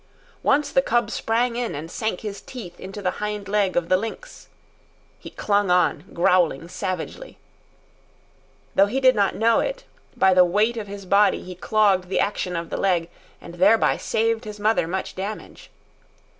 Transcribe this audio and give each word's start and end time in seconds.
Once, 0.41 0.71
the 0.71 0.81
cub 0.81 1.11
sprang 1.11 1.55
in 1.55 1.75
and 1.75 1.91
sank 1.91 2.21
his 2.21 2.41
teeth 2.41 2.79
into 2.79 3.03
the 3.03 3.19
hind 3.21 3.47
leg 3.47 3.77
of 3.77 3.87
the 3.87 3.97
lynx. 3.97 4.47
He 5.19 5.29
clung 5.29 5.69
on, 5.69 6.05
growling 6.11 6.69
savagely. 6.69 7.37
Though 8.73 8.87
he 8.87 8.99
did 8.99 9.13
not 9.13 9.35
know 9.35 9.59
it, 9.59 9.83
by 10.17 10.33
the 10.33 10.43
weight 10.43 10.75
of 10.75 10.87
his 10.87 11.05
body 11.05 11.43
he 11.43 11.53
clogged 11.53 12.09
the 12.09 12.19
action 12.19 12.55
of 12.55 12.71
the 12.71 12.77
leg 12.77 13.11
and 13.39 13.53
thereby 13.53 13.97
saved 13.97 14.45
his 14.45 14.59
mother 14.59 14.87
much 14.87 15.13
damage. 15.13 15.69